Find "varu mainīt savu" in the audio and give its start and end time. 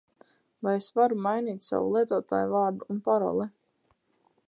1.01-1.93